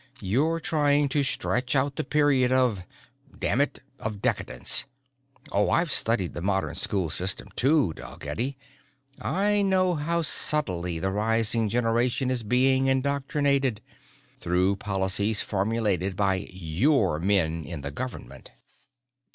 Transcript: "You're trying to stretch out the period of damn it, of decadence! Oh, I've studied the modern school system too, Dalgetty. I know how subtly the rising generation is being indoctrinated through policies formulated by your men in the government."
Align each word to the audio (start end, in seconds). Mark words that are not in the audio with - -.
"You're 0.19 0.59
trying 0.59 1.09
to 1.09 1.23
stretch 1.23 1.75
out 1.75 1.95
the 1.95 2.03
period 2.03 2.51
of 2.51 2.81
damn 3.37 3.61
it, 3.61 3.83
of 3.99 4.19
decadence! 4.19 4.85
Oh, 5.51 5.69
I've 5.69 5.91
studied 5.91 6.33
the 6.33 6.41
modern 6.41 6.73
school 6.73 7.11
system 7.11 7.49
too, 7.55 7.93
Dalgetty. 7.93 8.57
I 9.21 9.61
know 9.61 9.93
how 9.93 10.23
subtly 10.23 10.97
the 10.97 11.11
rising 11.11 11.69
generation 11.69 12.31
is 12.31 12.41
being 12.41 12.87
indoctrinated 12.87 13.79
through 14.39 14.77
policies 14.77 15.43
formulated 15.43 16.15
by 16.15 16.47
your 16.51 17.19
men 17.19 17.63
in 17.63 17.81
the 17.81 17.91
government." 17.91 18.49